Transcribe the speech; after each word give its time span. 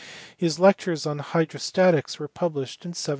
His 0.35 0.57
lectures 0.57 1.05
on 1.05 1.19
hydrostatics 1.19 2.17
were 2.17 2.27
published 2.27 2.85
in 2.85 2.89
1738. 2.89 3.09